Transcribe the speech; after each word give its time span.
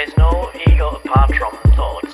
There's 0.00 0.16
no 0.16 0.50
ego 0.66 0.98
apart 1.04 1.34
from 1.34 1.72
thoughts. 1.74 2.09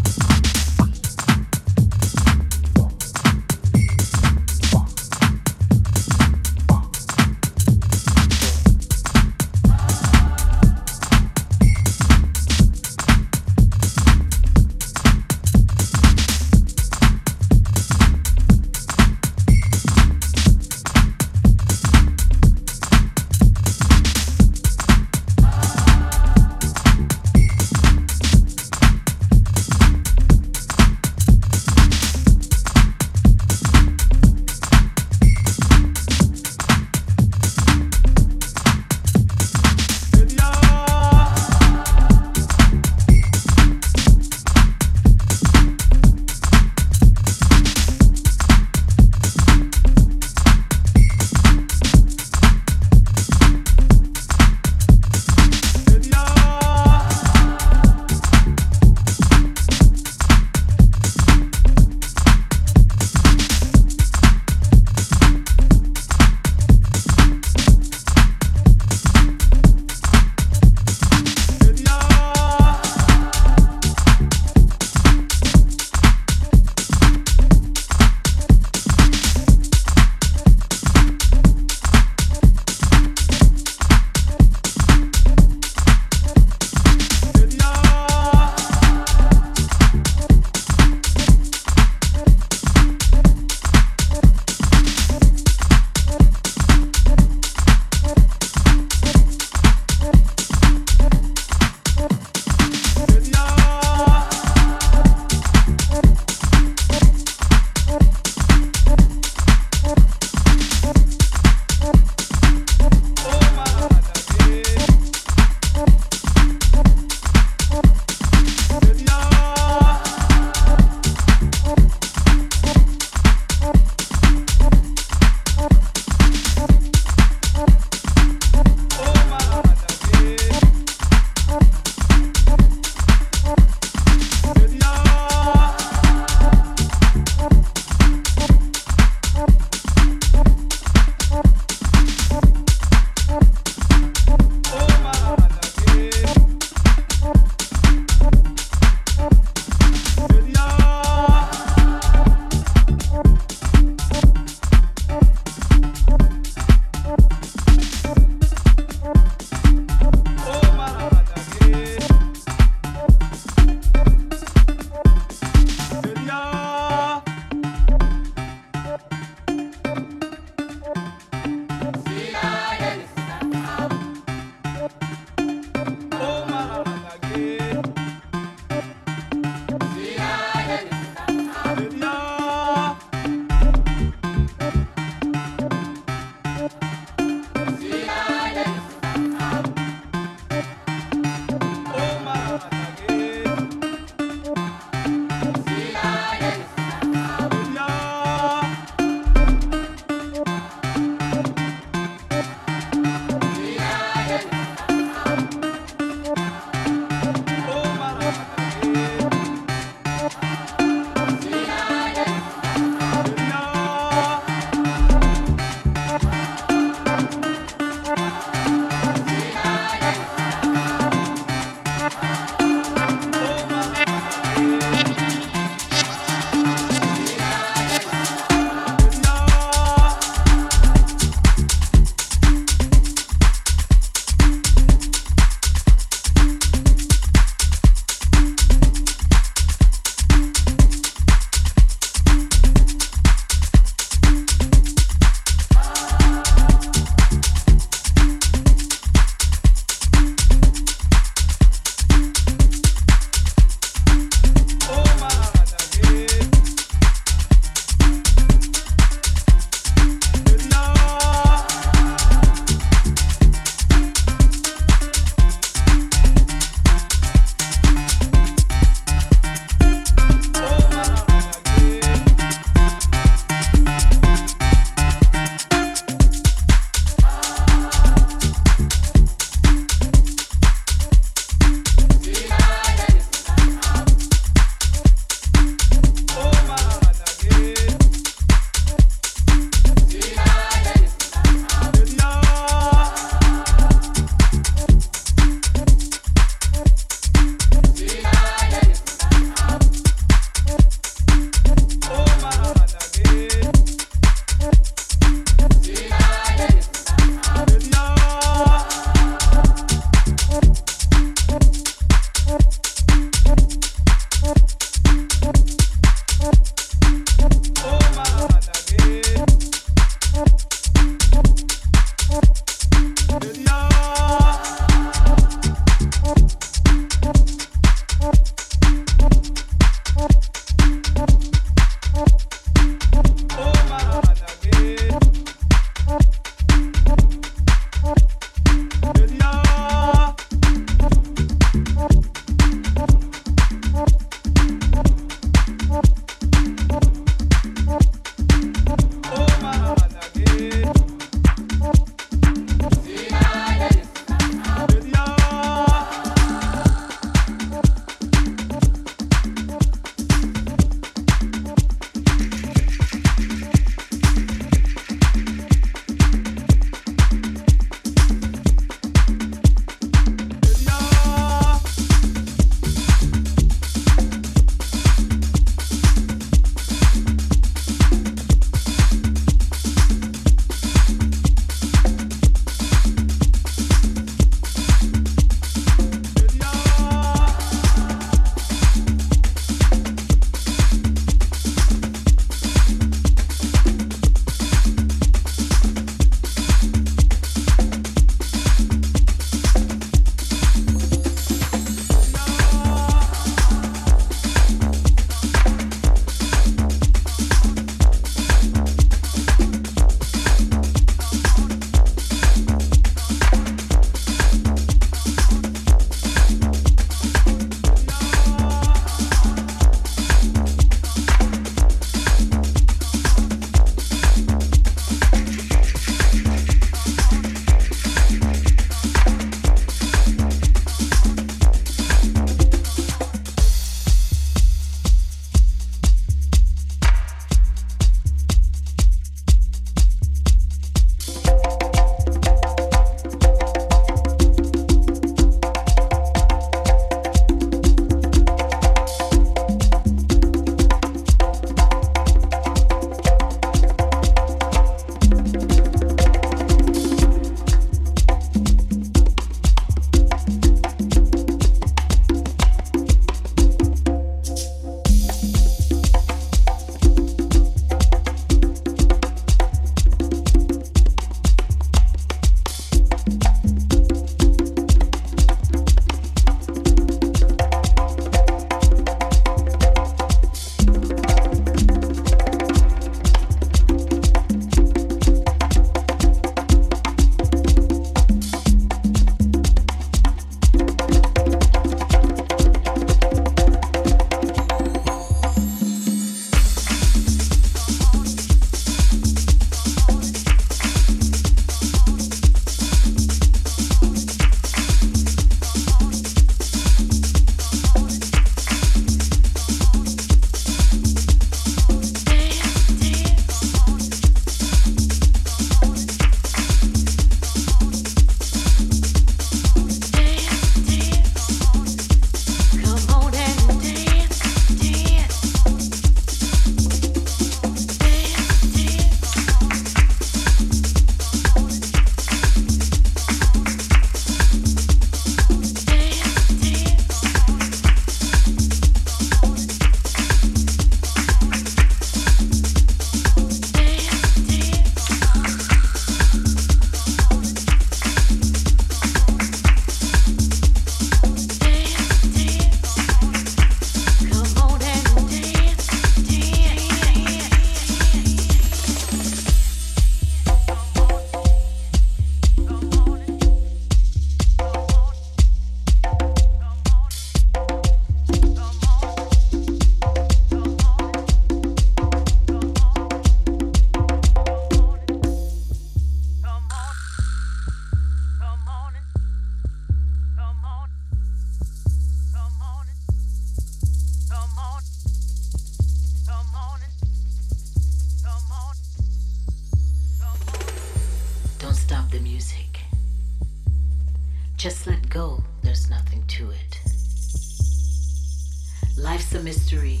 Life's 599.02 599.34
a 599.34 599.42
mystery, 599.42 600.00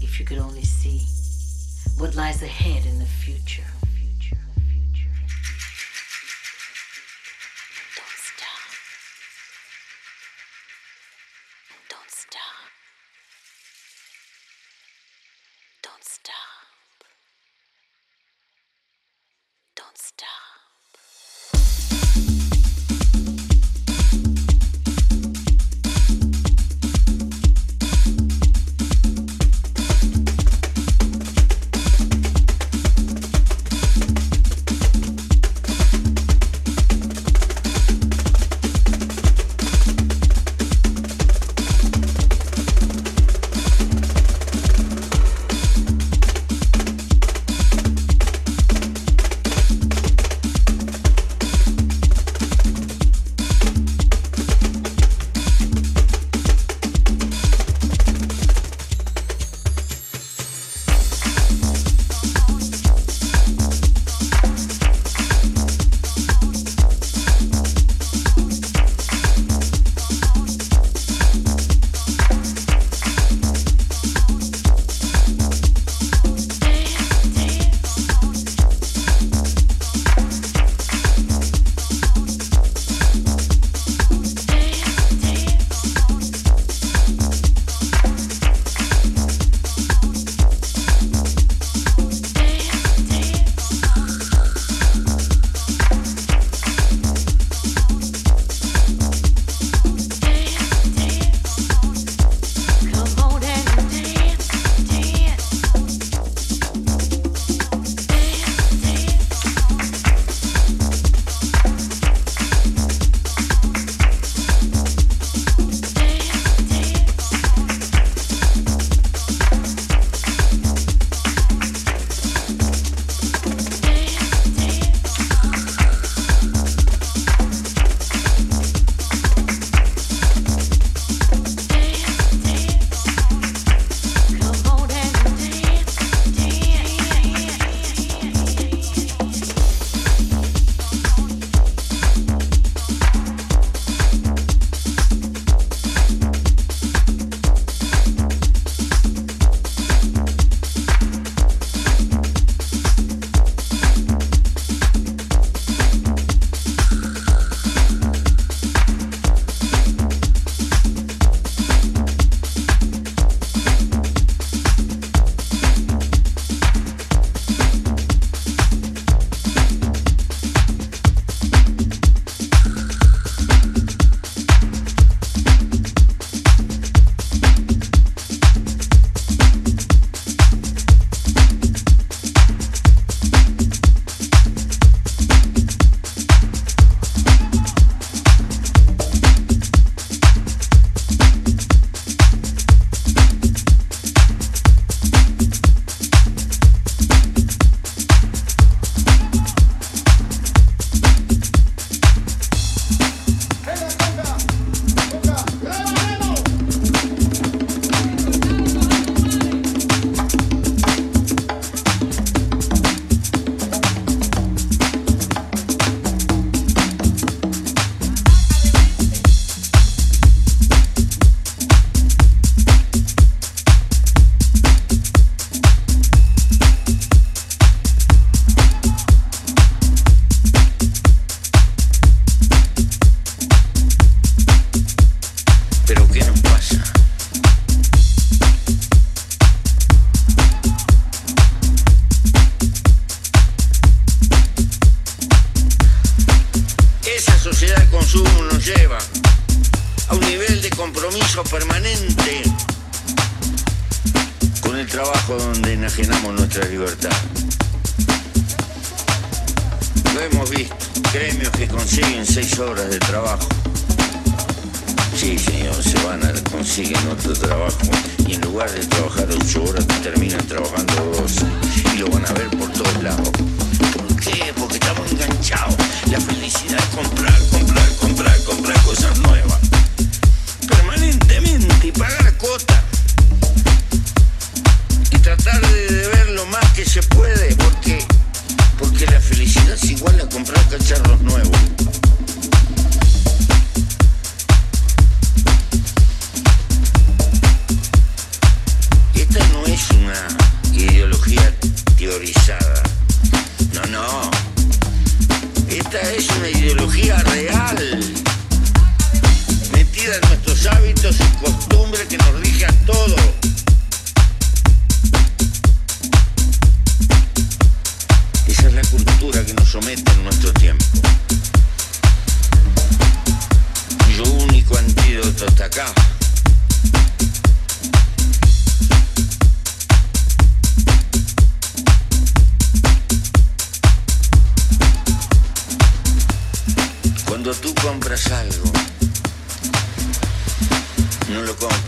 if 0.00 0.18
you 0.18 0.26
could 0.26 0.38
only 0.38 0.64
see 0.64 1.06
what 1.96 2.16
lies 2.16 2.42
ahead 2.42 2.84
in 2.84 2.98
the 2.98 3.04
future. 3.04 3.62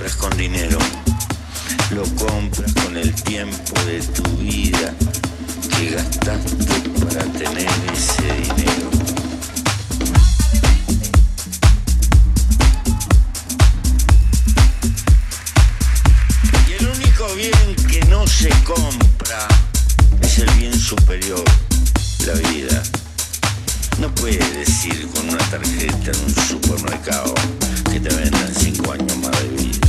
Compras 0.03 0.17
con 0.17 0.37
dinero, 0.37 0.79
lo 1.91 2.03
compras 2.17 2.73
con 2.73 2.97
el 2.97 3.15
tiempo 3.23 3.81
de 3.87 4.01
tu 4.01 4.23
vida 4.39 4.93
que 5.79 5.91
gastaste 5.91 6.89
para 6.99 7.25
tener 7.27 7.69
ese 7.93 8.33
dinero. 8.43 8.91
Y 16.69 16.73
el 16.73 16.89
único 16.89 17.35
bien 17.37 17.77
que 17.89 18.05
no 18.07 18.27
se 18.27 18.49
compra 18.65 19.47
es 20.21 20.39
el 20.39 20.51
bien 20.55 20.77
superior, 20.77 21.45
la 22.27 22.33
vida. 22.51 22.83
No 24.01 24.13
puedes 24.17 24.53
decir 24.57 25.07
con 25.15 25.29
una 25.29 25.39
tarjeta 25.51 26.11
en 26.11 26.25
un 26.25 26.35
supermercado 26.35 27.35
que 27.89 28.01
te 28.01 28.13
vendan 28.17 28.53
cinco 28.53 28.93
años 28.93 29.17
más 29.19 29.41
de 29.43 29.49
vida. 29.49 29.82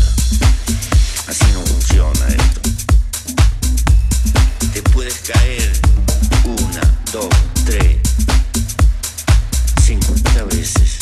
Así 1.28 1.46
no 1.54 1.62
funciona 1.62 2.28
esto. 2.28 2.62
Te 4.74 4.82
puedes 4.92 5.16
caer 5.20 5.72
una, 6.44 6.82
dos, 7.12 7.30
tres, 7.66 7.98
cincuenta 9.84 10.44
veces. 10.44 10.93